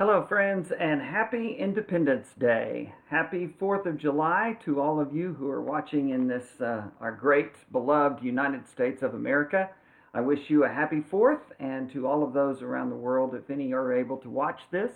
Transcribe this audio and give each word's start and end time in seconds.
Hello, 0.00 0.24
friends, 0.26 0.72
and 0.80 1.02
happy 1.02 1.56
Independence 1.58 2.28
Day. 2.38 2.94
Happy 3.10 3.54
4th 3.60 3.84
of 3.84 3.98
July 3.98 4.56
to 4.64 4.80
all 4.80 4.98
of 4.98 5.14
you 5.14 5.34
who 5.34 5.46
are 5.50 5.60
watching 5.60 6.08
in 6.08 6.26
this, 6.26 6.58
uh, 6.58 6.84
our 7.02 7.12
great, 7.12 7.52
beloved 7.70 8.24
United 8.24 8.66
States 8.66 9.02
of 9.02 9.12
America. 9.12 9.68
I 10.14 10.22
wish 10.22 10.48
you 10.48 10.64
a 10.64 10.70
happy 10.70 11.02
4th, 11.02 11.42
and 11.58 11.92
to 11.92 12.06
all 12.06 12.22
of 12.22 12.32
those 12.32 12.62
around 12.62 12.88
the 12.88 12.96
world, 12.96 13.34
if 13.34 13.50
any 13.50 13.74
are 13.74 13.92
able 13.92 14.16
to 14.16 14.30
watch 14.30 14.60
this, 14.70 14.90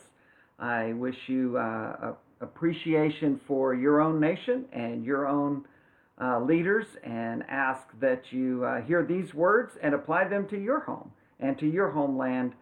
I 0.58 0.94
wish 0.94 1.28
you 1.28 1.58
uh, 1.58 2.14
appreciation 2.40 3.38
for 3.46 3.74
your 3.74 4.00
own 4.00 4.18
nation 4.18 4.64
and 4.72 5.04
your 5.04 5.28
own 5.28 5.66
uh, 6.18 6.40
leaders, 6.40 6.86
and 7.02 7.44
ask 7.50 7.88
that 8.00 8.32
you 8.32 8.64
uh, 8.64 8.80
hear 8.80 9.04
these 9.04 9.34
words 9.34 9.76
and 9.82 9.94
apply 9.94 10.28
them 10.28 10.48
to 10.48 10.58
your 10.58 10.80
home 10.80 11.12
and 11.40 11.58
to 11.58 11.66
your 11.66 11.90
homeland 11.90 12.54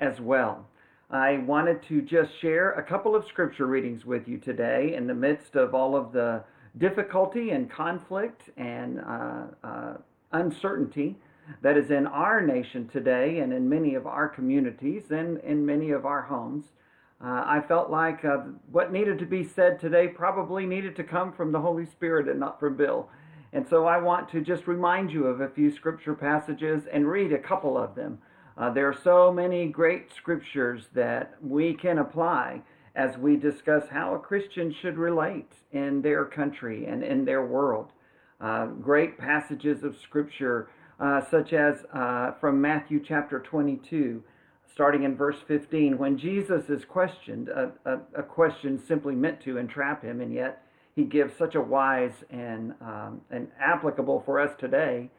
as 0.00 0.20
well. 0.20 0.66
I 1.14 1.38
wanted 1.38 1.80
to 1.84 2.02
just 2.02 2.36
share 2.40 2.72
a 2.72 2.82
couple 2.82 3.14
of 3.14 3.24
scripture 3.24 3.66
readings 3.66 4.04
with 4.04 4.26
you 4.26 4.36
today 4.36 4.94
in 4.96 5.06
the 5.06 5.14
midst 5.14 5.54
of 5.54 5.72
all 5.72 5.94
of 5.94 6.10
the 6.10 6.42
difficulty 6.76 7.50
and 7.50 7.70
conflict 7.70 8.50
and 8.56 8.98
uh, 8.98 9.42
uh, 9.62 9.92
uncertainty 10.32 11.14
that 11.62 11.76
is 11.76 11.92
in 11.92 12.08
our 12.08 12.40
nation 12.44 12.88
today 12.88 13.38
and 13.38 13.52
in 13.52 13.68
many 13.68 13.94
of 13.94 14.08
our 14.08 14.28
communities 14.28 15.12
and 15.12 15.38
in 15.44 15.64
many 15.64 15.92
of 15.92 16.04
our 16.04 16.22
homes. 16.22 16.64
Uh, 17.24 17.44
I 17.46 17.62
felt 17.68 17.90
like 17.90 18.24
uh, 18.24 18.38
what 18.72 18.92
needed 18.92 19.20
to 19.20 19.26
be 19.26 19.44
said 19.44 19.78
today 19.78 20.08
probably 20.08 20.66
needed 20.66 20.96
to 20.96 21.04
come 21.04 21.32
from 21.32 21.52
the 21.52 21.60
Holy 21.60 21.86
Spirit 21.86 22.28
and 22.28 22.40
not 22.40 22.58
from 22.58 22.76
Bill. 22.76 23.08
And 23.52 23.64
so 23.68 23.86
I 23.86 23.98
want 23.98 24.28
to 24.30 24.40
just 24.40 24.66
remind 24.66 25.12
you 25.12 25.28
of 25.28 25.40
a 25.40 25.48
few 25.48 25.70
scripture 25.70 26.14
passages 26.14 26.88
and 26.92 27.06
read 27.06 27.32
a 27.32 27.38
couple 27.38 27.78
of 27.78 27.94
them. 27.94 28.18
Uh, 28.56 28.70
there 28.70 28.88
are 28.88 28.98
so 29.02 29.32
many 29.32 29.66
great 29.66 30.12
scriptures 30.16 30.84
that 30.94 31.34
we 31.42 31.74
can 31.74 31.98
apply 31.98 32.62
as 32.94 33.18
we 33.18 33.36
discuss 33.36 33.88
how 33.90 34.14
a 34.14 34.18
Christian 34.18 34.72
should 34.72 34.96
relate 34.96 35.50
in 35.72 36.02
their 36.02 36.24
country 36.24 36.86
and 36.86 37.02
in 37.02 37.24
their 37.24 37.44
world. 37.44 37.90
Uh, 38.40 38.66
great 38.66 39.18
passages 39.18 39.82
of 39.82 39.96
scripture, 40.00 40.68
uh, 41.00 41.20
such 41.30 41.52
as 41.52 41.84
uh, 41.92 42.32
from 42.40 42.60
Matthew 42.60 43.02
chapter 43.04 43.40
22, 43.40 44.22
starting 44.72 45.02
in 45.02 45.16
verse 45.16 45.38
15, 45.48 45.98
when 45.98 46.16
Jesus 46.16 46.68
is 46.68 46.84
questioned, 46.84 47.48
a, 47.48 47.72
a, 47.84 47.98
a 48.20 48.22
question 48.22 48.80
simply 48.86 49.16
meant 49.16 49.40
to 49.42 49.58
entrap 49.58 50.04
him, 50.04 50.20
and 50.20 50.32
yet 50.32 50.62
he 50.94 51.02
gives 51.02 51.36
such 51.36 51.56
a 51.56 51.60
wise 51.60 52.12
and, 52.30 52.74
um, 52.80 53.20
and 53.30 53.48
applicable 53.60 54.22
for 54.24 54.38
us 54.38 54.52
today 54.58 55.10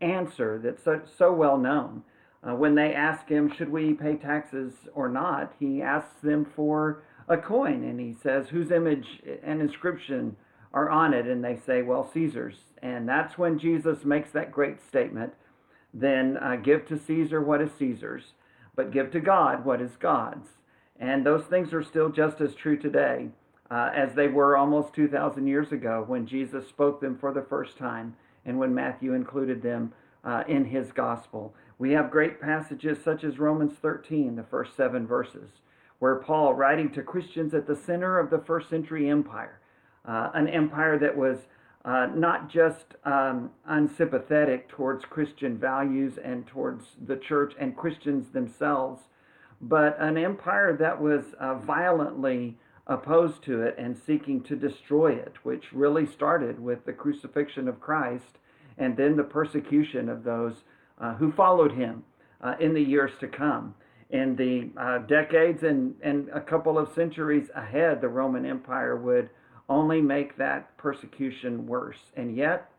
answer 0.00 0.60
that's 0.62 0.84
so, 0.84 1.00
so 1.18 1.32
well 1.32 1.58
known. 1.58 2.02
Uh, 2.46 2.54
when 2.54 2.74
they 2.74 2.92
ask 2.92 3.28
him, 3.28 3.50
should 3.50 3.70
we 3.70 3.94
pay 3.94 4.16
taxes 4.16 4.72
or 4.94 5.08
not, 5.08 5.52
he 5.58 5.80
asks 5.80 6.20
them 6.22 6.44
for 6.44 7.02
a 7.28 7.38
coin 7.38 7.82
and 7.84 7.98
he 7.98 8.12
says, 8.12 8.48
whose 8.48 8.70
image 8.70 9.22
and 9.42 9.60
inscription 9.60 10.36
are 10.72 10.90
on 10.90 11.14
it? 11.14 11.26
And 11.26 11.42
they 11.42 11.56
say, 11.56 11.80
well, 11.82 12.10
Caesar's. 12.12 12.56
And 12.82 13.08
that's 13.08 13.38
when 13.38 13.58
Jesus 13.58 14.04
makes 14.04 14.30
that 14.32 14.52
great 14.52 14.86
statement 14.86 15.32
then 15.94 16.36
uh, 16.38 16.56
give 16.56 16.86
to 16.88 16.98
Caesar 16.98 17.40
what 17.40 17.62
is 17.62 17.70
Caesar's, 17.78 18.32
but 18.74 18.90
give 18.90 19.12
to 19.12 19.20
God 19.20 19.64
what 19.64 19.80
is 19.80 19.92
God's. 19.98 20.48
And 20.98 21.24
those 21.24 21.44
things 21.44 21.72
are 21.72 21.84
still 21.84 22.10
just 22.10 22.40
as 22.40 22.54
true 22.54 22.76
today 22.76 23.28
uh, 23.70 23.90
as 23.94 24.14
they 24.14 24.28
were 24.28 24.56
almost 24.56 24.92
2,000 24.94 25.46
years 25.46 25.72
ago 25.72 26.04
when 26.06 26.26
Jesus 26.26 26.68
spoke 26.68 27.00
them 27.00 27.16
for 27.16 27.32
the 27.32 27.42
first 27.48 27.78
time 27.78 28.16
and 28.44 28.58
when 28.58 28.74
Matthew 28.74 29.14
included 29.14 29.62
them 29.62 29.92
uh, 30.24 30.44
in 30.48 30.64
his 30.64 30.92
gospel. 30.92 31.54
We 31.78 31.92
have 31.92 32.10
great 32.10 32.40
passages 32.40 32.98
such 33.04 33.24
as 33.24 33.38
Romans 33.38 33.74
13, 33.80 34.36
the 34.36 34.42
first 34.44 34.76
seven 34.76 35.06
verses, 35.06 35.50
where 35.98 36.16
Paul, 36.16 36.54
writing 36.54 36.90
to 36.92 37.02
Christians 37.02 37.54
at 37.54 37.66
the 37.66 37.76
center 37.76 38.18
of 38.18 38.30
the 38.30 38.38
first 38.38 38.70
century 38.70 39.08
empire, 39.10 39.60
uh, 40.06 40.30
an 40.34 40.48
empire 40.48 40.98
that 40.98 41.16
was 41.16 41.38
uh, 41.84 42.08
not 42.14 42.48
just 42.48 42.94
um, 43.04 43.50
unsympathetic 43.66 44.68
towards 44.68 45.04
Christian 45.04 45.58
values 45.58 46.14
and 46.22 46.46
towards 46.46 46.84
the 47.06 47.16
church 47.16 47.54
and 47.58 47.76
Christians 47.76 48.30
themselves, 48.30 49.02
but 49.60 49.96
an 50.00 50.16
empire 50.16 50.76
that 50.76 51.00
was 51.00 51.34
uh, 51.38 51.54
violently 51.56 52.56
opposed 52.86 53.42
to 53.42 53.62
it 53.62 53.74
and 53.78 53.98
seeking 53.98 54.42
to 54.42 54.56
destroy 54.56 55.12
it, 55.12 55.34
which 55.42 55.72
really 55.72 56.06
started 56.06 56.60
with 56.60 56.84
the 56.84 56.92
crucifixion 56.92 57.68
of 57.68 57.80
Christ 57.80 58.38
and 58.78 58.96
then 58.96 59.16
the 59.16 59.24
persecution 59.24 60.08
of 60.08 60.24
those 60.24 60.64
uh, 61.00 61.14
who 61.14 61.32
followed 61.32 61.72
him 61.72 62.02
uh, 62.42 62.54
in 62.60 62.74
the 62.74 62.82
years 62.82 63.12
to 63.20 63.28
come. 63.28 63.74
In 64.10 64.36
the 64.36 64.70
uh, 64.80 64.98
decades 64.98 65.62
and, 65.62 65.94
and 66.02 66.28
a 66.28 66.40
couple 66.40 66.78
of 66.78 66.92
centuries 66.94 67.48
ahead, 67.54 68.00
the 68.00 68.08
Roman 68.08 68.46
Empire 68.46 68.96
would 68.96 69.30
only 69.68 70.00
make 70.00 70.36
that 70.36 70.76
persecution 70.76 71.66
worse. 71.66 71.98
And 72.16 72.36
yet, 72.36 72.70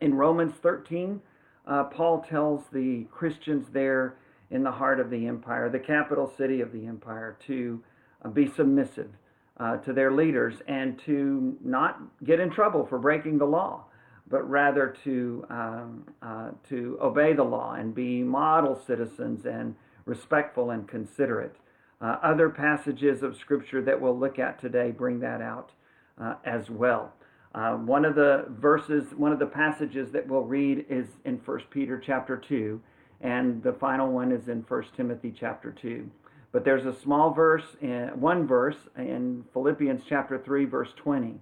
in 0.00 0.14
Romans 0.14 0.54
13, 0.62 1.20
uh, 1.66 1.84
Paul 1.84 2.24
tells 2.28 2.64
the 2.72 3.06
Christians 3.12 3.68
there 3.72 4.16
in 4.50 4.64
the 4.64 4.72
heart 4.72 4.98
of 4.98 5.10
the 5.10 5.26
empire, 5.26 5.68
the 5.68 5.78
capital 5.78 6.32
city 6.36 6.60
of 6.60 6.72
the 6.72 6.86
empire, 6.86 7.36
to 7.46 7.82
uh, 8.24 8.28
be 8.28 8.50
submissive 8.50 9.10
uh, 9.58 9.76
to 9.78 9.92
their 9.92 10.10
leaders 10.10 10.56
and 10.66 10.98
to 11.04 11.56
not 11.62 12.00
get 12.24 12.40
in 12.40 12.50
trouble 12.50 12.86
for 12.86 12.98
breaking 12.98 13.38
the 13.38 13.44
law 13.44 13.84
but 14.30 14.48
rather 14.48 14.94
to, 15.04 15.44
um, 15.50 16.04
uh, 16.22 16.50
to 16.68 16.96
obey 17.02 17.32
the 17.32 17.42
law 17.42 17.74
and 17.74 17.94
be 17.94 18.22
model 18.22 18.80
citizens 18.86 19.44
and 19.44 19.74
respectful 20.06 20.70
and 20.70 20.88
considerate. 20.88 21.56
Uh, 22.00 22.16
other 22.22 22.48
passages 22.48 23.22
of 23.22 23.36
Scripture 23.36 23.82
that 23.82 24.00
we'll 24.00 24.18
look 24.18 24.38
at 24.38 24.58
today 24.58 24.90
bring 24.92 25.18
that 25.20 25.42
out 25.42 25.72
uh, 26.18 26.34
as 26.44 26.70
well. 26.70 27.12
Uh, 27.54 27.72
one 27.72 28.04
of 28.04 28.14
the 28.14 28.46
verses, 28.48 29.04
one 29.16 29.32
of 29.32 29.40
the 29.40 29.46
passages 29.46 30.12
that 30.12 30.26
we'll 30.26 30.42
read 30.42 30.86
is 30.88 31.08
in 31.24 31.34
1 31.44 31.60
Peter 31.70 31.98
chapter 31.98 32.36
2, 32.36 32.80
and 33.20 33.60
the 33.64 33.72
final 33.72 34.10
one 34.10 34.30
is 34.30 34.48
in 34.48 34.60
1 34.60 34.84
Timothy 34.96 35.34
chapter 35.36 35.72
2. 35.72 36.08
But 36.52 36.64
there's 36.64 36.86
a 36.86 36.94
small 36.94 37.32
verse, 37.32 37.76
in, 37.80 38.08
one 38.14 38.46
verse 38.46 38.76
in 38.96 39.44
Philippians 39.52 40.02
chapter 40.08 40.38
3, 40.38 40.64
verse 40.66 40.92
20 40.96 41.40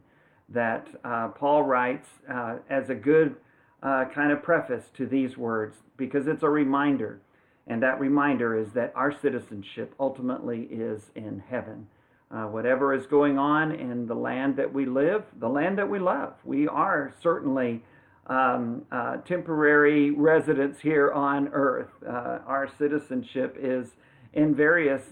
that 0.49 0.89
uh, 1.05 1.29
Paul 1.29 1.63
writes 1.63 2.09
uh, 2.33 2.57
as 2.71 2.89
a 2.91 2.95
good 2.95 3.37
uh, 3.83 4.07
kind 4.15 4.33
of 4.33 4.43
preface 4.43 4.85
to 4.97 5.07
these 5.07 5.37
words 5.37 5.77
because 5.97 6.27
it's 6.27 6.43
a 6.43 6.49
reminder. 6.49 7.21
And 7.67 7.83
that 7.83 8.01
reminder 8.01 8.59
is 8.59 8.73
that 8.73 8.93
our 8.97 9.13
citizenship 9.21 9.95
ultimately 10.01 10.69
is 10.71 11.11
in 11.15 11.43
heaven. 11.51 11.87
Uh, 12.31 12.45
whatever 12.45 12.95
is 12.95 13.07
going 13.07 13.39
on 13.39 13.73
in 13.73 14.07
the 14.07 14.15
land 14.15 14.57
that 14.57 14.73
we 14.73 14.87
live, 14.87 15.25
the 15.39 15.49
land 15.49 15.79
that 15.79 15.89
we 15.89 15.99
love, 15.99 16.35
we 16.45 16.67
are 16.69 17.15
certainly 17.23 17.83
um, 18.27 18.83
uh, 18.93 19.17
temporary 19.19 20.11
residents 20.11 20.81
here 20.81 21.11
on 21.13 21.49
earth. 21.49 21.91
Uh, 22.07 22.41
our 22.47 22.69
citizenship 22.79 23.57
is 23.59 23.89
in 24.35 24.55
various 24.55 25.03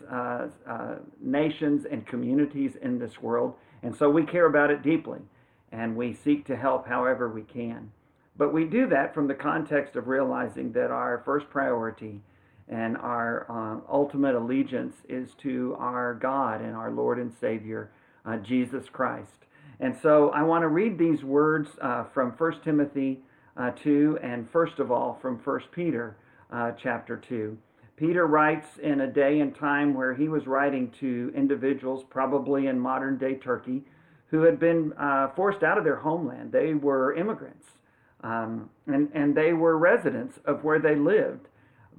nations 1.22 1.86
and 1.90 2.06
communities 2.06 2.76
in 2.82 2.98
this 2.98 3.20
world 3.20 3.54
and 3.82 3.94
so 3.94 4.10
we 4.10 4.24
care 4.24 4.46
about 4.46 4.70
it 4.70 4.82
deeply 4.82 5.20
and 5.72 5.96
we 5.96 6.12
seek 6.12 6.46
to 6.46 6.56
help 6.56 6.86
however 6.86 7.28
we 7.28 7.42
can. 7.42 7.90
But 8.36 8.52
we 8.52 8.64
do 8.64 8.86
that 8.88 9.14
from 9.14 9.26
the 9.26 9.34
context 9.34 9.96
of 9.96 10.08
realizing 10.08 10.72
that 10.72 10.90
our 10.90 11.22
first 11.24 11.48
priority 11.50 12.20
and 12.68 12.96
our 12.96 13.46
uh, 13.48 13.92
ultimate 13.92 14.34
allegiance 14.34 14.96
is 15.08 15.34
to 15.42 15.76
our 15.78 16.14
God 16.14 16.60
and 16.60 16.74
our 16.74 16.90
Lord 16.90 17.18
and 17.18 17.32
Savior, 17.40 17.90
uh, 18.24 18.36
Jesus 18.38 18.88
Christ. 18.88 19.46
And 19.80 19.96
so 20.02 20.30
I 20.30 20.42
want 20.42 20.62
to 20.62 20.68
read 20.68 20.98
these 20.98 21.22
words 21.22 21.70
uh, 21.80 22.04
from 22.04 22.32
1 22.32 22.60
Timothy 22.62 23.20
uh, 23.56 23.70
2 23.70 24.18
and 24.22 24.50
first 24.50 24.78
of 24.78 24.90
all 24.90 25.18
from 25.20 25.38
1 25.38 25.60
Peter 25.72 26.16
uh, 26.52 26.72
chapter 26.72 27.16
2. 27.16 27.56
Peter 27.96 28.26
writes 28.26 28.78
in 28.82 29.00
a 29.00 29.06
day 29.06 29.40
and 29.40 29.54
time 29.54 29.94
where 29.94 30.14
he 30.14 30.28
was 30.28 30.46
writing 30.46 30.90
to 31.00 31.32
individuals, 31.34 32.04
probably 32.10 32.66
in 32.66 32.78
modern 32.78 33.16
day 33.16 33.34
Turkey, 33.34 33.82
who 34.28 34.42
had 34.42 34.58
been 34.58 34.92
uh, 34.98 35.28
forced 35.34 35.62
out 35.62 35.78
of 35.78 35.84
their 35.84 35.96
homeland. 35.96 36.52
They 36.52 36.74
were 36.74 37.14
immigrants, 37.14 37.66
um, 38.22 38.68
and, 38.86 39.08
and 39.14 39.34
they 39.34 39.54
were 39.54 39.78
residents 39.78 40.38
of 40.44 40.62
where 40.62 40.78
they 40.78 40.94
lived, 40.94 41.48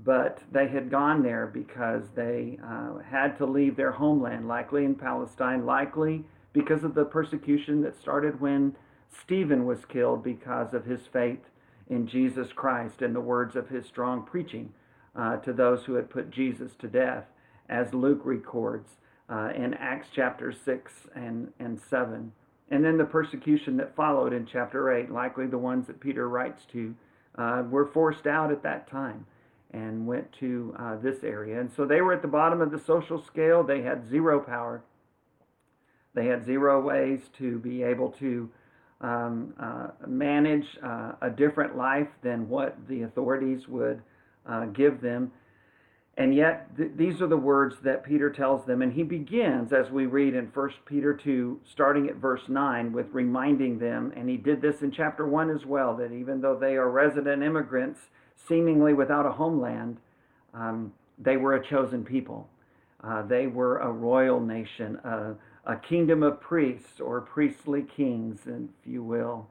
but 0.03 0.43
they 0.51 0.67
had 0.67 0.91
gone 0.91 1.23
there 1.23 1.47
because 1.47 2.03
they 2.15 2.59
uh, 2.63 2.99
had 2.99 3.35
to 3.39 3.45
leave 3.47 3.75
their 3.75 3.91
homeland, 3.91 4.47
likely 4.47 4.85
in 4.85 4.93
Palestine, 4.93 5.65
likely 5.65 6.23
because 6.53 6.83
of 6.83 6.93
the 6.93 7.05
persecution 7.05 7.81
that 7.81 7.99
started 7.99 8.39
when 8.39 8.75
Stephen 9.09 9.65
was 9.65 9.85
killed 9.85 10.23
because 10.23 10.75
of 10.75 10.85
his 10.85 11.07
faith 11.07 11.49
in 11.89 12.05
Jesus 12.05 12.53
Christ 12.53 13.01
and 13.01 13.15
the 13.15 13.21
words 13.21 13.55
of 13.55 13.69
his 13.69 13.87
strong 13.87 14.23
preaching 14.23 14.73
uh, 15.17 15.37
to 15.37 15.51
those 15.51 15.83
who 15.85 15.95
had 15.95 16.09
put 16.09 16.29
Jesus 16.29 16.71
to 16.79 16.87
death, 16.87 17.25
as 17.69 17.93
Luke 17.93 18.21
records 18.23 18.89
uh, 19.29 19.49
in 19.55 19.73
Acts 19.73 20.07
chapter 20.13 20.53
6 20.53 20.91
and, 21.15 21.51
and 21.59 21.79
7. 21.79 22.31
And 22.69 22.85
then 22.85 22.97
the 22.97 23.05
persecution 23.05 23.77
that 23.77 23.95
followed 23.95 24.33
in 24.33 24.45
chapter 24.45 24.93
8, 24.93 25.09
likely 25.11 25.47
the 25.47 25.57
ones 25.57 25.87
that 25.87 25.99
Peter 25.99 26.29
writes 26.29 26.63
to, 26.71 26.93
uh, 27.37 27.63
were 27.69 27.85
forced 27.85 28.27
out 28.27 28.51
at 28.51 28.63
that 28.63 28.89
time. 28.89 29.25
and 29.71 30.07
went 30.07 30.31
to 30.31 30.73
uh, 30.79 30.95
this 30.95 31.23
area. 31.23 31.59
And 31.59 31.69
so 31.75 31.85
they 31.85 31.99
were 31.99 32.13
at 32.13 32.21
the 32.21 32.27
bottom 32.29 32.61
of 32.61 32.71
the 32.71 32.79
social 32.79 33.21
scale. 33.21 33.63
They 33.63 33.81
had 33.81 34.09
zero 34.09 34.39
power. 34.39 34.81
They 36.13 36.25
had 36.27 36.45
zero 36.45 36.81
ways 36.81 37.19
to 37.37 37.59
be 37.59 37.83
able 37.83 38.11
to 38.11 38.49
um, 39.01 39.53
uh, 39.59 39.89
manage 40.07 40.77
a 41.21 41.29
different 41.29 41.75
life 41.75 42.07
than 42.23 42.47
what 42.47 42.77
the 42.87 43.01
authorities 43.01 43.67
would 43.67 44.01
uh, 44.47 44.65
give 44.65 45.01
them. 45.01 45.31
And 46.17 46.33
yet, 46.33 46.75
th- 46.75 46.91
these 46.95 47.21
are 47.21 47.27
the 47.27 47.37
words 47.37 47.75
that 47.83 48.03
Peter 48.03 48.31
tells 48.31 48.65
them. 48.65 48.81
And 48.81 48.91
he 48.91 49.03
begins, 49.03 49.71
as 49.71 49.91
we 49.91 50.07
read 50.07 50.33
in 50.33 50.47
1 50.47 50.69
Peter 50.85 51.13
2, 51.13 51.59
starting 51.63 52.09
at 52.09 52.15
verse 52.15 52.49
9, 52.49 52.91
with 52.91 53.07
reminding 53.13 53.77
them, 53.77 54.11
and 54.15 54.27
he 54.27 54.37
did 54.37 54.61
this 54.61 54.81
in 54.81 54.91
chapter 54.91 55.27
1 55.27 55.51
as 55.51 55.65
well, 55.65 55.95
that 55.97 56.11
even 56.11 56.41
though 56.41 56.57
they 56.57 56.75
are 56.75 56.89
resident 56.89 57.43
immigrants, 57.43 57.99
seemingly 58.35 58.93
without 58.93 59.27
a 59.27 59.31
homeland, 59.31 59.97
um, 60.55 60.91
they 61.19 61.37
were 61.37 61.55
a 61.55 61.65
chosen 61.65 62.03
people. 62.03 62.49
Uh, 63.03 63.21
they 63.21 63.45
were 63.45 63.77
a 63.79 63.91
royal 63.91 64.39
nation, 64.39 64.99
a 65.67 65.75
kingdom 65.75 66.23
of 66.23 66.41
priests 66.41 66.99
or 66.99 67.21
priestly 67.21 67.83
kings, 67.83 68.47
if 68.47 68.69
you 68.85 69.03
will. 69.03 69.47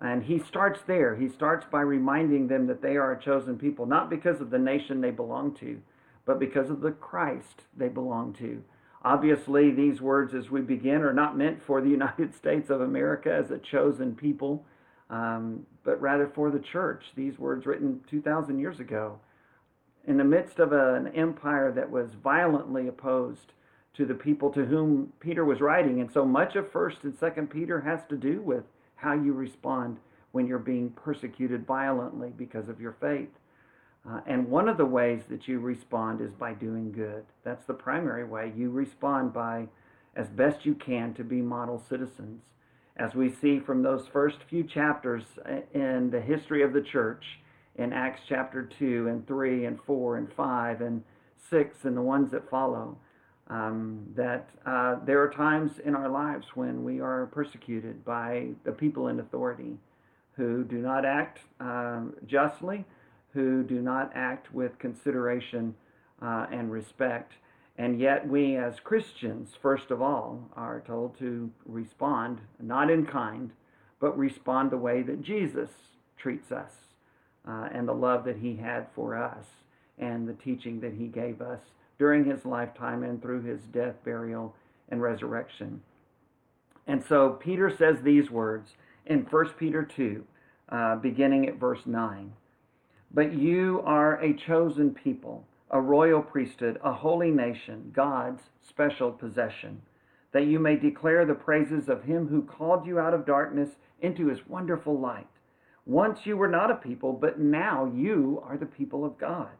And 0.00 0.22
he 0.22 0.38
starts 0.38 0.80
there. 0.86 1.14
He 1.14 1.28
starts 1.28 1.66
by 1.70 1.82
reminding 1.82 2.48
them 2.48 2.66
that 2.68 2.80
they 2.80 2.96
are 2.96 3.12
a 3.12 3.20
chosen 3.20 3.58
people, 3.58 3.84
not 3.84 4.08
because 4.08 4.40
of 4.40 4.50
the 4.50 4.58
nation 4.58 5.00
they 5.00 5.10
belong 5.10 5.54
to, 5.56 5.80
but 6.24 6.38
because 6.38 6.70
of 6.70 6.80
the 6.80 6.92
Christ 6.92 7.64
they 7.76 7.88
belong 7.88 8.32
to. 8.34 8.62
Obviously, 9.02 9.70
these 9.70 10.00
words 10.00 10.34
as 10.34 10.50
we 10.50 10.60
begin 10.60 11.02
are 11.02 11.12
not 11.12 11.36
meant 11.36 11.62
for 11.62 11.80
the 11.80 11.90
United 12.00 12.34
States 12.34 12.70
of 12.70 12.80
America 12.80 13.32
as 13.32 13.50
a 13.50 13.58
chosen 13.58 14.14
people, 14.14 14.64
um, 15.10 15.66
but 15.84 16.00
rather 16.00 16.28
for 16.34 16.50
the 16.50 16.58
church. 16.58 17.04
These 17.14 17.38
words 17.38 17.66
written 17.66 18.00
2,000 18.08 18.58
years 18.58 18.80
ago. 18.80 19.18
In 20.06 20.16
the 20.16 20.24
midst 20.24 20.58
of 20.58 20.72
an 20.72 21.08
empire 21.08 21.70
that 21.72 21.90
was 21.90 22.08
violently 22.22 22.88
opposed 22.88 23.52
to 23.94 24.06
the 24.06 24.14
people 24.14 24.50
to 24.50 24.64
whom 24.64 25.12
Peter 25.20 25.44
was 25.44 25.60
writing. 25.60 26.00
And 26.00 26.10
so 26.10 26.24
much 26.24 26.56
of 26.56 26.72
1st 26.72 27.04
and 27.04 27.18
2nd 27.18 27.50
Peter 27.50 27.80
has 27.80 28.00
to 28.08 28.16
do 28.16 28.40
with 28.40 28.64
how 29.00 29.12
you 29.12 29.32
respond 29.32 29.98
when 30.32 30.46
you're 30.46 30.58
being 30.58 30.90
persecuted 30.90 31.66
violently 31.66 32.32
because 32.36 32.68
of 32.68 32.80
your 32.80 32.96
faith. 33.00 33.28
Uh, 34.08 34.20
and 34.26 34.48
one 34.48 34.68
of 34.68 34.76
the 34.76 34.86
ways 34.86 35.22
that 35.28 35.46
you 35.46 35.58
respond 35.58 36.20
is 36.20 36.32
by 36.32 36.54
doing 36.54 36.90
good. 36.92 37.24
That's 37.44 37.64
the 37.64 37.74
primary 37.74 38.24
way. 38.24 38.52
You 38.56 38.70
respond 38.70 39.32
by, 39.32 39.68
as 40.16 40.28
best 40.28 40.64
you 40.64 40.74
can, 40.74 41.12
to 41.14 41.24
be 41.24 41.42
model 41.42 41.82
citizens. 41.88 42.42
As 42.96 43.14
we 43.14 43.30
see 43.30 43.58
from 43.58 43.82
those 43.82 44.06
first 44.12 44.38
few 44.48 44.64
chapters 44.64 45.24
uh, 45.46 45.60
in 45.74 46.10
the 46.10 46.20
history 46.20 46.62
of 46.62 46.72
the 46.72 46.82
church, 46.82 47.24
in 47.76 47.92
Acts 47.92 48.22
chapter 48.28 48.68
2 48.78 49.08
and 49.08 49.26
3 49.26 49.64
and 49.64 49.78
4 49.86 50.16
and 50.16 50.32
5 50.32 50.80
and 50.80 51.02
6 51.48 51.84
and 51.84 51.96
the 51.96 52.02
ones 52.02 52.30
that 52.32 52.50
follow, 52.50 52.98
um, 53.50 54.06
that 54.14 54.48
uh, 54.64 54.96
there 55.04 55.20
are 55.20 55.30
times 55.30 55.72
in 55.84 55.94
our 55.96 56.08
lives 56.08 56.46
when 56.54 56.84
we 56.84 57.00
are 57.00 57.26
persecuted 57.26 58.04
by 58.04 58.46
the 58.64 58.72
people 58.72 59.08
in 59.08 59.18
authority 59.18 59.76
who 60.36 60.62
do 60.64 60.78
not 60.78 61.04
act 61.04 61.40
um, 61.58 62.14
justly, 62.26 62.84
who 63.34 63.64
do 63.64 63.80
not 63.80 64.12
act 64.14 64.54
with 64.54 64.78
consideration 64.78 65.74
uh, 66.22 66.46
and 66.52 66.70
respect. 66.70 67.32
And 67.76 67.98
yet, 67.98 68.28
we 68.28 68.56
as 68.56 68.78
Christians, 68.78 69.50
first 69.60 69.90
of 69.90 70.00
all, 70.00 70.48
are 70.54 70.82
told 70.86 71.18
to 71.18 71.50
respond, 71.66 72.38
not 72.60 72.90
in 72.90 73.04
kind, 73.04 73.50
but 74.00 74.16
respond 74.16 74.70
the 74.70 74.76
way 74.76 75.02
that 75.02 75.22
Jesus 75.22 75.70
treats 76.16 76.52
us 76.52 76.72
uh, 77.48 77.68
and 77.72 77.88
the 77.88 77.94
love 77.94 78.24
that 78.24 78.36
he 78.36 78.56
had 78.56 78.86
for 78.94 79.16
us 79.16 79.44
and 79.98 80.28
the 80.28 80.34
teaching 80.34 80.80
that 80.80 80.94
he 80.94 81.06
gave 81.06 81.40
us 81.40 81.60
during 82.00 82.24
his 82.24 82.46
lifetime 82.46 83.02
and 83.04 83.20
through 83.20 83.42
his 83.42 83.60
death, 83.74 83.94
burial, 84.06 84.56
and 84.88 85.02
resurrection. 85.02 85.82
And 86.86 87.04
so 87.04 87.38
Peter 87.38 87.70
says 87.76 87.96
these 88.02 88.30
words 88.30 88.70
in 89.04 89.26
1 89.30 89.48
Peter 89.58 89.84
2, 89.84 90.24
uh, 90.70 90.96
beginning 90.96 91.46
at 91.46 91.60
verse 91.60 91.82
9. 91.84 92.32
But 93.12 93.34
you 93.34 93.82
are 93.84 94.18
a 94.18 94.32
chosen 94.32 94.94
people, 94.94 95.44
a 95.70 95.78
royal 95.78 96.22
priesthood, 96.22 96.80
a 96.82 96.94
holy 96.94 97.30
nation, 97.30 97.92
God's 97.94 98.44
special 98.66 99.12
possession, 99.12 99.82
that 100.32 100.46
you 100.46 100.58
may 100.58 100.76
declare 100.76 101.26
the 101.26 101.34
praises 101.34 101.90
of 101.90 102.04
him 102.04 102.28
who 102.28 102.40
called 102.40 102.86
you 102.86 102.98
out 102.98 103.12
of 103.12 103.26
darkness 103.26 103.68
into 104.00 104.28
his 104.28 104.48
wonderful 104.48 104.98
light. 104.98 105.26
Once 105.84 106.20
you 106.24 106.38
were 106.38 106.48
not 106.48 106.70
a 106.70 106.76
people, 106.76 107.12
but 107.12 107.38
now 107.38 107.84
you 107.94 108.42
are 108.48 108.56
the 108.56 108.64
people 108.64 109.04
of 109.04 109.18
God. 109.18 109.50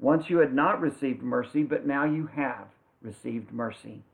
Once 0.00 0.30
you 0.30 0.38
had 0.38 0.54
not 0.54 0.80
received 0.80 1.22
mercy, 1.22 1.64
but 1.64 1.84
now 1.84 2.04
you 2.04 2.26
have 2.26 2.68
received 3.02 3.52
mercy. 3.52 4.04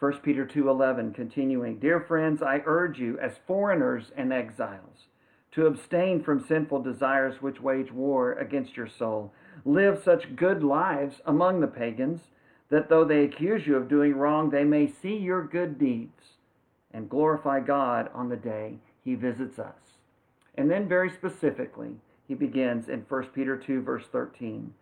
1 0.00 0.22
Peter 0.22 0.44
2:11 0.44 1.12
continuing, 1.12 1.78
"Dear 1.78 2.00
friends, 2.00 2.42
I 2.42 2.62
urge 2.66 2.98
you 2.98 3.16
as 3.18 3.38
foreigners 3.38 4.10
and 4.16 4.32
exiles 4.32 5.06
to 5.52 5.66
abstain 5.66 6.20
from 6.20 6.40
sinful 6.40 6.82
desires 6.82 7.40
which 7.40 7.60
wage 7.60 7.92
war 7.92 8.32
against 8.32 8.76
your 8.76 8.88
soul. 8.88 9.32
Live 9.64 9.98
such 9.98 10.34
good 10.34 10.64
lives 10.64 11.22
among 11.24 11.60
the 11.60 11.68
pagans 11.68 12.32
that 12.68 12.88
though 12.88 13.04
they 13.04 13.24
accuse 13.24 13.66
you 13.66 13.76
of 13.76 13.88
doing 13.88 14.16
wrong, 14.16 14.50
they 14.50 14.64
may 14.64 14.86
see 14.86 15.16
your 15.16 15.42
good 15.42 15.78
deeds 15.78 16.38
and 16.92 17.08
glorify 17.08 17.60
God 17.60 18.10
on 18.14 18.28
the 18.28 18.36
day 18.36 18.78
he 19.02 19.14
visits 19.14 19.60
us." 19.60 20.00
And 20.56 20.68
then 20.68 20.88
very 20.88 21.08
specifically, 21.08 22.00
he 22.26 22.34
begins 22.34 22.88
in 22.88 23.02
1 23.02 23.32
Peter 23.32 23.56
2 23.56 23.80
verse 23.80 24.08
13. 24.08 24.74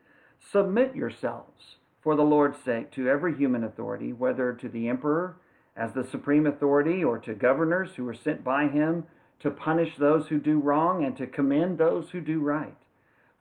Submit 0.52 0.94
yourselves, 0.94 1.76
for 2.02 2.14
the 2.14 2.22
Lord's 2.22 2.62
sake, 2.62 2.92
to 2.92 3.08
every 3.08 3.36
human 3.36 3.64
authority, 3.64 4.12
whether 4.12 4.52
to 4.52 4.68
the 4.68 4.88
emperor 4.88 5.36
as 5.76 5.92
the 5.92 6.04
supreme 6.04 6.46
authority 6.46 7.02
or 7.02 7.18
to 7.18 7.34
governors 7.34 7.90
who 7.96 8.08
are 8.08 8.14
sent 8.14 8.44
by 8.44 8.68
him 8.68 9.04
to 9.40 9.50
punish 9.50 9.96
those 9.96 10.28
who 10.28 10.38
do 10.38 10.58
wrong 10.58 11.04
and 11.04 11.16
to 11.16 11.26
commend 11.26 11.78
those 11.78 12.10
who 12.10 12.20
do 12.20 12.40
right. 12.40 12.76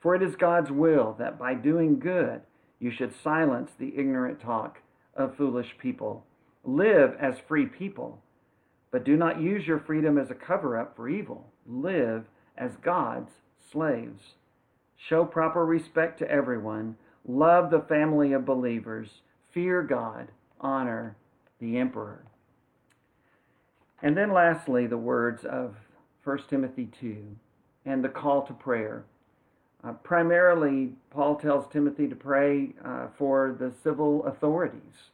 For 0.01 0.15
it 0.15 0.21
is 0.21 0.35
God's 0.35 0.71
will 0.71 1.15
that 1.19 1.39
by 1.39 1.53
doing 1.53 1.99
good 1.99 2.41
you 2.79 2.91
should 2.91 3.13
silence 3.23 3.71
the 3.77 3.93
ignorant 3.97 4.41
talk 4.41 4.79
of 5.15 5.37
foolish 5.37 5.77
people. 5.77 6.25
Live 6.63 7.15
as 7.19 7.35
free 7.47 7.65
people, 7.65 8.21
but 8.91 9.05
do 9.05 9.15
not 9.15 9.39
use 9.39 9.67
your 9.67 9.79
freedom 9.79 10.17
as 10.17 10.31
a 10.31 10.35
cover 10.35 10.77
up 10.77 10.95
for 10.95 11.07
evil. 11.07 11.51
Live 11.65 12.25
as 12.57 12.71
God's 12.77 13.31
slaves. 13.71 14.33
Show 14.97 15.25
proper 15.25 15.65
respect 15.65 16.19
to 16.19 16.29
everyone. 16.31 16.97
Love 17.27 17.69
the 17.69 17.81
family 17.81 18.33
of 18.33 18.45
believers. 18.45 19.21
Fear 19.51 19.83
God. 19.83 20.29
Honor 20.61 21.15
the 21.59 21.77
emperor. 21.77 22.25
And 24.01 24.15
then, 24.15 24.31
lastly, 24.31 24.87
the 24.87 24.97
words 24.97 25.45
of 25.45 25.75
1 26.23 26.39
Timothy 26.49 26.89
2 26.99 27.35
and 27.85 28.03
the 28.03 28.09
call 28.09 28.41
to 28.43 28.53
prayer. 28.53 29.05
Uh, 29.83 29.93
primarily, 29.93 30.93
Paul 31.11 31.35
tells 31.35 31.71
Timothy 31.71 32.07
to 32.07 32.15
pray 32.15 32.73
uh, 32.83 33.07
for 33.17 33.55
the 33.57 33.71
civil 33.83 34.25
authorities 34.25 35.11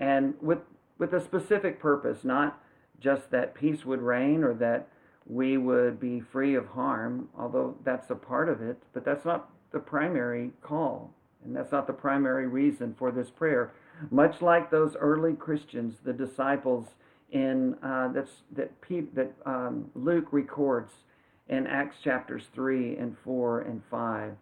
and 0.00 0.34
with, 0.40 0.58
with 0.98 1.12
a 1.12 1.20
specific 1.20 1.78
purpose, 1.78 2.24
not 2.24 2.60
just 2.98 3.30
that 3.30 3.54
peace 3.54 3.84
would 3.84 4.02
reign 4.02 4.42
or 4.42 4.54
that 4.54 4.88
we 5.26 5.58
would 5.58 6.00
be 6.00 6.20
free 6.20 6.54
of 6.54 6.66
harm, 6.66 7.28
although 7.38 7.76
that's 7.84 8.10
a 8.10 8.14
part 8.14 8.48
of 8.48 8.60
it, 8.62 8.82
but 8.92 9.04
that's 9.04 9.24
not 9.24 9.50
the 9.70 9.78
primary 9.78 10.50
call. 10.62 11.14
And 11.44 11.56
that's 11.56 11.72
not 11.72 11.86
the 11.86 11.92
primary 11.92 12.46
reason 12.46 12.94
for 12.98 13.10
this 13.10 13.30
prayer. 13.30 13.72
Much 14.10 14.42
like 14.42 14.70
those 14.70 14.96
early 14.96 15.34
Christians, 15.34 15.96
the 16.04 16.12
disciples 16.12 16.86
in 17.30 17.74
uh, 17.82 18.08
that's, 18.12 18.42
that 18.52 18.72
that 19.14 19.32
um, 19.46 19.90
Luke 19.94 20.32
records 20.32 20.90
in 21.48 21.66
Acts 21.66 21.96
chapters 22.02 22.44
three 22.54 22.96
and 22.96 23.16
four 23.24 23.60
and 23.60 23.82
five, 23.90 24.34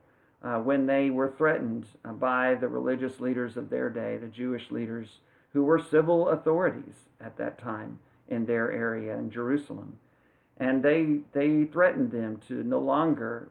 uh, 0.42 0.58
when 0.58 0.87
they 0.87 1.11
were 1.11 1.35
threatened 1.37 1.87
uh, 2.04 2.12
by 2.12 2.54
the 2.54 2.68
religious 2.68 3.20
leaders 3.20 3.56
of 3.56 3.70
their 3.70 3.90
day, 3.90 4.16
the 4.16 4.28
Jewish 4.28 4.70
leaders 4.70 5.08
who 5.52 5.64
were 5.64 5.78
civil 5.78 6.28
authorities 6.30 6.94
at 7.20 7.37
that 7.37 7.58
time 7.58 7.99
in 8.28 8.47
their 8.47 8.73
area 8.73 9.16
in 9.16 9.30
Jerusalem 9.30 9.99
and 10.59 10.83
they 10.83 11.21
they 11.33 11.65
threatened 11.65 12.11
them 12.11 12.41
to 12.49 12.62
no 12.62 12.79
longer 12.79 13.50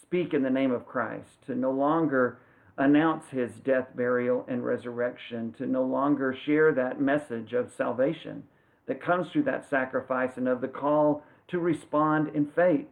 speak 0.00 0.34
in 0.34 0.42
the 0.42 0.50
name 0.50 0.70
of 0.70 0.86
Christ, 0.86 1.44
to 1.46 1.54
no 1.54 1.70
longer 1.70 2.38
announce 2.78 3.28
his 3.30 3.52
death, 3.64 3.88
burial, 3.94 4.44
and 4.48 4.64
resurrection, 4.64 5.52
to 5.58 5.66
no 5.66 5.82
longer 5.82 6.36
share 6.44 6.72
that 6.72 7.00
message 7.00 7.52
of 7.52 7.72
salvation 7.76 8.42
that 8.86 9.02
comes 9.02 9.28
through 9.30 9.44
that 9.44 9.68
sacrifice 9.68 10.36
and 10.36 10.48
of 10.48 10.60
the 10.60 10.68
call 10.68 11.22
to 11.48 11.58
respond 11.58 12.34
in 12.34 12.46
faith, 12.46 12.88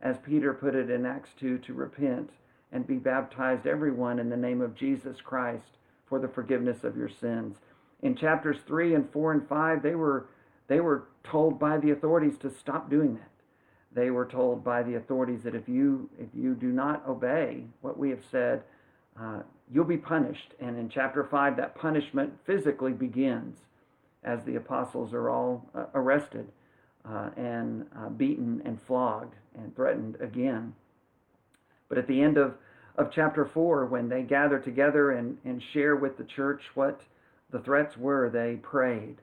as 0.00 0.16
Peter 0.24 0.52
put 0.52 0.74
it 0.74 0.90
in 0.90 1.06
Acts 1.06 1.30
2, 1.38 1.58
to 1.58 1.74
repent 1.74 2.30
and 2.72 2.86
be 2.86 2.96
baptized, 2.96 3.66
everyone, 3.66 4.18
in 4.18 4.28
the 4.28 4.36
name 4.36 4.60
of 4.60 4.74
Jesus 4.74 5.16
Christ 5.22 5.78
for 6.08 6.18
the 6.18 6.28
forgiveness 6.28 6.84
of 6.84 6.96
your 6.96 7.08
sins. 7.08 7.56
In 8.02 8.16
chapters 8.16 8.58
3 8.66 8.94
and 8.94 9.10
4 9.12 9.32
and 9.32 9.48
5, 9.48 9.82
they 9.82 9.94
were 9.94 10.28
they 10.70 10.78
were 10.78 11.08
told 11.24 11.58
by 11.58 11.76
the 11.78 11.90
authorities 11.90 12.38
to 12.38 12.48
stop 12.48 12.88
doing 12.88 13.14
that. 13.14 13.30
they 13.92 14.10
were 14.10 14.24
told 14.24 14.62
by 14.62 14.84
the 14.84 14.94
authorities 14.94 15.42
that 15.42 15.54
if 15.56 15.68
you 15.68 16.08
if 16.18 16.28
you 16.32 16.54
do 16.54 16.68
not 16.68 17.04
obey 17.08 17.64
what 17.80 17.98
we 17.98 18.08
have 18.10 18.24
said, 18.30 18.62
uh, 19.20 19.40
you'll 19.72 19.84
be 19.84 19.96
punished. 19.98 20.54
And 20.60 20.78
in 20.78 20.88
chapter 20.88 21.24
five, 21.24 21.56
that 21.56 21.74
punishment 21.74 22.32
physically 22.46 22.92
begins 22.92 23.58
as 24.22 24.44
the 24.44 24.54
apostles 24.56 25.12
are 25.12 25.28
all 25.28 25.68
uh, 25.74 25.86
arrested 25.94 26.46
uh, 27.04 27.30
and 27.36 27.84
uh, 27.98 28.08
beaten 28.10 28.62
and 28.64 28.80
flogged 28.86 29.34
and 29.56 29.74
threatened 29.74 30.16
again. 30.20 30.72
But 31.88 31.98
at 31.98 32.06
the 32.06 32.22
end 32.22 32.38
of 32.38 32.54
of 32.96 33.10
chapter 33.10 33.44
4, 33.46 33.86
when 33.86 34.08
they 34.08 34.22
gather 34.22 34.58
together 34.58 35.12
and, 35.12 35.38
and 35.44 35.62
share 35.72 35.96
with 35.96 36.18
the 36.18 36.24
church 36.24 36.62
what 36.74 37.00
the 37.50 37.60
threats 37.60 37.96
were, 37.96 38.30
they 38.30 38.56
prayed. 38.56 39.16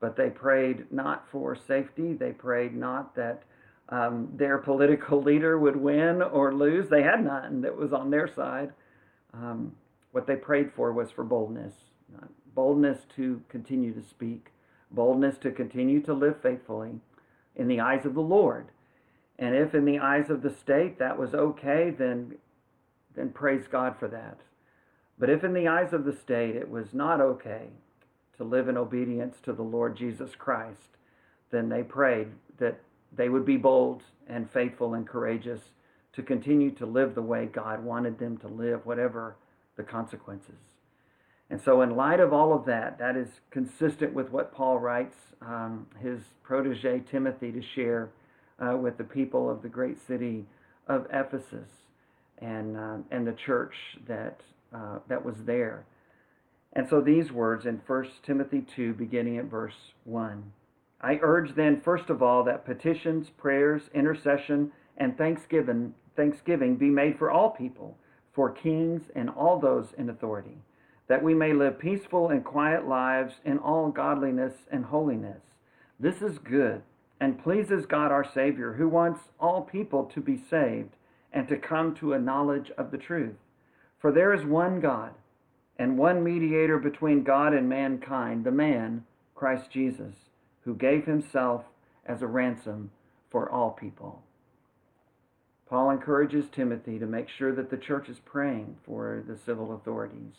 But 0.00 0.16
they 0.16 0.30
prayed 0.30 0.90
not 0.90 1.26
for 1.30 1.54
safety. 1.54 2.14
They 2.14 2.32
prayed 2.32 2.74
not 2.74 3.14
that 3.16 3.42
um, 3.90 4.28
their 4.34 4.58
political 4.58 5.22
leader 5.30 5.58
would 5.58 5.76
win 5.76 6.22
or 6.22 6.54
lose. 6.54 6.88
They 6.88 7.02
had 7.02 7.24
none 7.24 7.60
that 7.60 7.76
was 7.76 7.92
on 7.92 8.10
their 8.10 8.32
side. 8.32 8.72
Um, 9.34 9.72
what 10.12 10.26
they 10.26 10.36
prayed 10.36 10.72
for 10.74 10.92
was 10.92 11.10
for 11.10 11.22
boldness 11.22 11.74
boldness 12.54 13.06
to 13.16 13.42
continue 13.48 13.92
to 13.94 14.02
speak, 14.02 14.48
boldness 14.90 15.38
to 15.38 15.50
continue 15.50 16.00
to 16.02 16.12
live 16.12 16.40
faithfully 16.42 17.00
in 17.56 17.68
the 17.68 17.80
eyes 17.80 18.04
of 18.04 18.14
the 18.14 18.20
Lord. 18.20 18.68
And 19.38 19.54
if 19.54 19.74
in 19.74 19.84
the 19.84 19.98
eyes 19.98 20.30
of 20.30 20.42
the 20.42 20.54
state 20.54 20.98
that 20.98 21.18
was 21.18 21.34
okay, 21.34 21.90
then, 21.96 22.34
then 23.14 23.30
praise 23.30 23.66
God 23.66 23.96
for 23.98 24.08
that. 24.08 24.38
But 25.18 25.30
if 25.30 25.44
in 25.44 25.54
the 25.54 25.68
eyes 25.68 25.92
of 25.92 26.04
the 26.04 26.16
state 26.16 26.56
it 26.56 26.68
was 26.68 26.92
not 26.92 27.20
okay 27.20 27.68
to 28.40 28.44
live 28.46 28.68
in 28.68 28.78
obedience 28.78 29.36
to 29.44 29.52
the 29.52 29.62
Lord 29.62 29.94
Jesus 29.94 30.30
Christ, 30.34 30.96
then 31.50 31.68
they 31.68 31.82
prayed 31.82 32.28
that 32.58 32.80
they 33.14 33.28
would 33.28 33.44
be 33.44 33.58
bold 33.58 34.02
and 34.28 34.50
faithful 34.50 34.94
and 34.94 35.06
courageous 35.06 35.60
to 36.14 36.22
continue 36.22 36.70
to 36.70 36.86
live 36.86 37.14
the 37.14 37.20
way 37.20 37.44
God 37.44 37.84
wanted 37.84 38.18
them 38.18 38.38
to 38.38 38.48
live, 38.48 38.86
whatever 38.86 39.36
the 39.76 39.82
consequences. 39.82 40.54
And 41.50 41.60
so, 41.60 41.82
in 41.82 41.96
light 41.96 42.18
of 42.18 42.32
all 42.32 42.54
of 42.54 42.64
that, 42.64 42.98
that 42.98 43.14
is 43.14 43.28
consistent 43.50 44.14
with 44.14 44.30
what 44.30 44.54
Paul 44.54 44.78
writes 44.78 45.16
um, 45.42 45.86
his 46.00 46.20
protege 46.42 47.02
Timothy 47.10 47.52
to 47.52 47.60
share 47.74 48.08
uh, 48.58 48.74
with 48.74 48.96
the 48.96 49.04
people 49.04 49.50
of 49.50 49.60
the 49.60 49.68
great 49.68 49.98
city 50.06 50.46
of 50.86 51.06
Ephesus 51.12 51.68
and, 52.38 52.74
uh, 52.74 52.96
and 53.10 53.26
the 53.26 53.36
church 53.44 53.74
that, 54.08 54.40
uh, 54.74 55.00
that 55.08 55.22
was 55.22 55.34
there. 55.44 55.84
And 56.72 56.88
so, 56.88 57.00
these 57.00 57.32
words 57.32 57.66
in 57.66 57.80
1 57.84 58.06
Timothy 58.22 58.60
2, 58.60 58.94
beginning 58.94 59.38
at 59.38 59.46
verse 59.46 59.92
1. 60.04 60.52
I 61.00 61.18
urge 61.22 61.54
then, 61.54 61.80
first 61.80 62.10
of 62.10 62.22
all, 62.22 62.44
that 62.44 62.64
petitions, 62.64 63.30
prayers, 63.30 63.90
intercession, 63.94 64.70
and 64.96 65.16
thanksgiving, 65.16 65.94
thanksgiving 66.14 66.76
be 66.76 66.90
made 66.90 67.18
for 67.18 67.30
all 67.30 67.50
people, 67.50 67.96
for 68.32 68.50
kings 68.50 69.02
and 69.16 69.30
all 69.30 69.58
those 69.58 69.88
in 69.98 70.10
authority, 70.10 70.58
that 71.08 71.22
we 71.22 71.34
may 71.34 71.52
live 71.52 71.78
peaceful 71.78 72.28
and 72.28 72.44
quiet 72.44 72.86
lives 72.86 73.34
in 73.44 73.58
all 73.58 73.90
godliness 73.90 74.54
and 74.70 74.84
holiness. 74.84 75.40
This 75.98 76.22
is 76.22 76.38
good 76.38 76.82
and 77.20 77.42
pleases 77.42 77.84
God 77.84 78.10
our 78.10 78.24
Savior, 78.24 78.72
who 78.72 78.88
wants 78.88 79.20
all 79.38 79.62
people 79.62 80.04
to 80.04 80.20
be 80.20 80.38
saved 80.38 80.96
and 81.32 81.46
to 81.48 81.56
come 81.56 81.94
to 81.96 82.12
a 82.12 82.18
knowledge 82.18 82.70
of 82.78 82.90
the 82.90 82.98
truth. 82.98 83.36
For 83.98 84.10
there 84.10 84.32
is 84.32 84.44
one 84.44 84.80
God 84.80 85.12
and 85.80 85.96
one 85.96 86.22
mediator 86.22 86.78
between 86.78 87.24
God 87.24 87.54
and 87.54 87.66
mankind, 87.66 88.44
the 88.44 88.50
man, 88.50 89.02
Christ 89.34 89.70
Jesus 89.70 90.14
who 90.64 90.74
gave 90.74 91.06
himself 91.06 91.64
as 92.04 92.20
a 92.20 92.26
ransom 92.26 92.90
for 93.30 93.50
all 93.50 93.70
people. 93.70 94.22
Paul 95.70 95.90
encourages 95.90 96.50
Timothy 96.52 96.98
to 96.98 97.06
make 97.06 97.30
sure 97.30 97.54
that 97.54 97.70
the 97.70 97.78
church 97.78 98.10
is 98.10 98.18
praying 98.26 98.76
for 98.84 99.24
the 99.26 99.38
civil 99.38 99.74
authorities, 99.74 100.34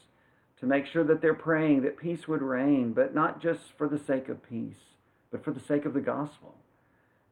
to 0.60 0.68
make 0.68 0.86
sure 0.86 1.04
that 1.06 1.22
they're 1.22 1.34
praying 1.34 1.82
that 1.82 1.98
peace 1.98 2.28
would 2.28 2.44
reign, 2.44 2.94
but 2.94 3.16
not 3.16 3.42
just 3.42 3.62
for 3.80 3.88
the 3.88 3.98
sake 3.98 4.30
of 4.30 4.48
peace, 4.48 4.94
but 5.32 5.44
for 5.44 5.52
the 5.52 5.60
sake 5.60 5.86
of 5.86 5.96
the 5.96 6.02
gospel. 6.02 6.54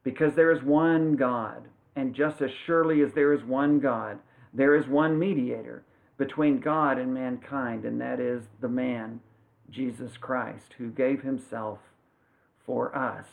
Because 0.02 0.34
there 0.34 0.50
is 0.50 0.64
one 0.64 1.14
God, 1.14 1.68
and 1.94 2.12
just 2.12 2.42
as 2.42 2.50
surely 2.66 3.02
as 3.02 3.12
there 3.12 3.32
is 3.32 3.44
one 3.44 3.78
God, 3.78 4.18
there 4.52 4.74
is 4.74 4.88
one 4.88 5.16
mediator 5.16 5.84
between 6.20 6.60
God 6.60 6.98
and 6.98 7.14
mankind, 7.14 7.86
and 7.86 7.98
that 8.02 8.20
is 8.20 8.42
the 8.60 8.68
man, 8.68 9.20
Jesus 9.70 10.18
Christ, 10.18 10.74
who 10.76 10.90
gave 10.90 11.22
himself 11.22 11.78
for 12.66 12.94
us. 12.94 13.24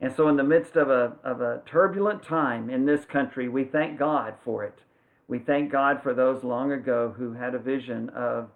And 0.00 0.14
so, 0.14 0.28
in 0.28 0.36
the 0.36 0.44
midst 0.44 0.76
of 0.76 0.90
a, 0.90 1.16
of 1.24 1.40
a 1.40 1.60
turbulent 1.66 2.22
time 2.22 2.70
in 2.70 2.86
this 2.86 3.04
country, 3.04 3.48
we 3.48 3.64
thank 3.64 3.98
God 3.98 4.34
for 4.44 4.62
it. 4.62 4.78
We 5.26 5.40
thank 5.40 5.72
God 5.72 6.04
for 6.04 6.14
those 6.14 6.44
long 6.44 6.70
ago 6.70 7.12
who 7.18 7.32
had 7.32 7.56
a 7.56 7.58
vision 7.58 8.10
of 8.10 8.48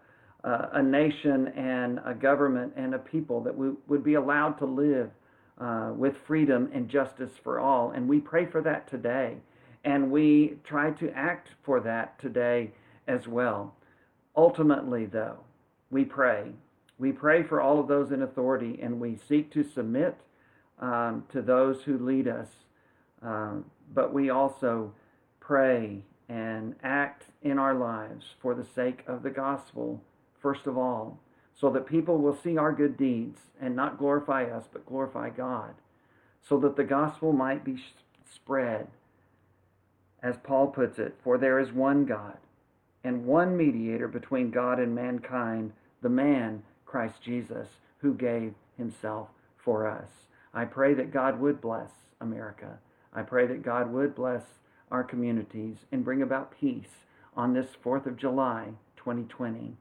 uh, 0.44 0.68
a 0.74 0.82
nation 0.82 1.48
and 1.48 1.98
a 2.06 2.14
government 2.14 2.74
and 2.76 2.94
a 2.94 2.98
people 2.98 3.42
that 3.42 3.56
we 3.56 3.70
would 3.88 4.04
be 4.04 4.14
allowed 4.14 4.56
to 4.58 4.66
live 4.66 5.10
uh, 5.60 5.90
with 5.96 6.14
freedom 6.28 6.70
and 6.72 6.88
justice 6.88 7.32
for 7.42 7.58
all. 7.58 7.90
And 7.90 8.08
we 8.08 8.20
pray 8.20 8.46
for 8.46 8.62
that 8.62 8.88
today. 8.88 9.38
And 9.82 10.12
we 10.12 10.58
try 10.62 10.92
to 10.92 11.10
act 11.10 11.48
for 11.64 11.80
that 11.80 12.20
today 12.20 12.70
as 13.06 13.26
well. 13.28 13.74
Ultimately, 14.36 15.06
though, 15.06 15.38
we 15.90 16.04
pray 16.04 16.52
we 16.98 17.12
pray 17.12 17.42
for 17.42 17.60
all 17.60 17.80
of 17.80 17.88
those 17.88 18.12
in 18.12 18.22
authority 18.22 18.78
and 18.80 19.00
we 19.00 19.18
seek 19.28 19.52
to 19.52 19.64
submit 19.64 20.16
um, 20.78 21.24
to 21.32 21.42
those 21.42 21.82
who 21.82 21.98
lead 21.98 22.28
us. 22.28 22.48
Um, 23.22 23.64
but 23.92 24.12
we 24.12 24.30
also 24.30 24.92
pray 25.40 26.02
and 26.28 26.74
act 26.82 27.24
in 27.42 27.58
our 27.58 27.74
lives 27.74 28.26
for 28.40 28.54
the 28.54 28.64
sake 28.64 29.02
of 29.06 29.22
the 29.22 29.30
gospel, 29.30 30.00
first 30.40 30.66
of 30.66 30.78
all, 30.78 31.18
so 31.54 31.70
that 31.70 31.86
people 31.86 32.18
will 32.18 32.36
see 32.36 32.56
our 32.56 32.72
good 32.72 32.96
deeds 32.96 33.40
and 33.60 33.76
not 33.76 33.98
glorify 33.98 34.44
us, 34.44 34.64
but 34.72 34.86
glorify 34.86 35.30
God, 35.30 35.74
so 36.48 36.58
that 36.60 36.76
the 36.76 36.84
gospel 36.84 37.32
might 37.32 37.64
be 37.64 37.76
spread. 38.32 38.88
As 40.22 40.36
Paul 40.42 40.68
puts 40.68 40.98
it, 40.98 41.14
for 41.22 41.36
there 41.36 41.58
is 41.58 41.70
one 41.70 42.06
God 42.06 42.38
and 43.04 43.26
one 43.26 43.56
mediator 43.56 44.08
between 44.08 44.50
God 44.50 44.80
and 44.80 44.94
mankind, 44.94 45.72
the 46.02 46.08
man 46.08 46.62
Christ 46.86 47.22
Jesus, 47.22 47.68
who 47.98 48.14
gave 48.14 48.54
himself 48.76 49.28
for 49.62 49.86
us. 49.86 50.08
I 50.52 50.64
pray 50.64 50.94
that 50.94 51.12
God 51.12 51.38
would 51.40 51.60
bless 51.60 51.90
America. 52.20 52.78
I 53.12 53.22
pray 53.22 53.46
that 53.46 53.62
God 53.62 53.92
would 53.92 54.14
bless 54.14 54.42
our 54.90 55.04
communities 55.04 55.76
and 55.92 56.04
bring 56.04 56.22
about 56.22 56.58
peace 56.58 57.04
on 57.36 57.52
this 57.52 57.76
4th 57.84 58.06
of 58.06 58.16
July, 58.16 58.68
2020. 58.96 59.76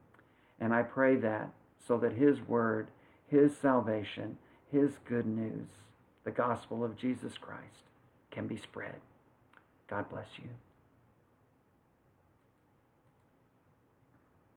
And 0.59 0.73
I 0.73 0.83
pray 0.83 1.15
that 1.17 1.51
so 1.87 1.97
that 1.99 2.13
His 2.13 2.41
word, 2.41 2.87
His 3.27 3.51
salvation, 3.55 4.37
His 4.71 4.91
good 5.07 5.25
news, 5.25 5.67
the 6.23 6.31
gospel 6.31 6.83
of 6.83 6.97
Jesus 6.97 7.33
Christ, 7.39 7.89
can 8.31 8.47
be 8.47 8.57
spread. 8.57 8.95
God 9.89 10.09
bless 10.09 10.27
you. 10.37 10.49